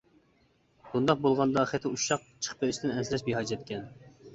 [0.93, 3.91] بۇنداق بولغاندا خېتى ئۇششاق چىقىپ قېلىشتىن ئەنسىرەش بىھاجەتكەن.